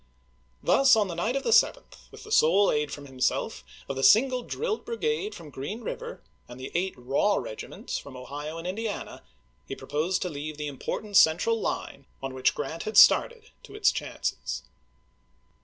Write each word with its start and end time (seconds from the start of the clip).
Thus 0.63 0.95
on 0.95 1.09
the 1.09 1.13
night 1.13 1.35
of 1.35 1.43
the 1.43 1.51
7th, 1.51 2.09
with 2.09 2.23
the 2.23 2.31
sole 2.31 2.71
aid 2.71 2.91
from 2.91 3.05
himself 3.05 3.63
of 3.87 3.95
the 3.95 4.01
single 4.01 4.41
drilled 4.41 4.83
brigade 4.83 5.35
from 5.35 5.51
Green 5.51 5.81
River 5.81 6.23
and 6.47 6.59
the 6.59 6.71
eight 6.73 6.95
raw 6.97 7.35
regiments 7.35 7.99
from 7.99 8.17
Ohio 8.17 8.57
and 8.57 8.65
Indiana, 8.65 9.21
he 9.67 9.75
proposed 9.75 10.23
to 10.23 10.29
leave 10.29 10.57
the 10.57 10.67
im 10.67 10.79
portant 10.79 11.17
central 11.17 11.59
line 11.61 12.07
on 12.19 12.33
which 12.33 12.55
Grant 12.55 12.81
had 12.81 12.97
started 12.97 13.51
to 13.61 13.75
its 13.75 13.91
chances. 13.91 14.63